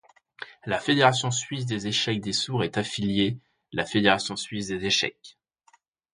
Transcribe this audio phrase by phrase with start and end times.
[0.65, 3.37] La Fédération Suisse des échecs des sourds est affilié
[3.71, 5.37] la Fédération suisse des échecs.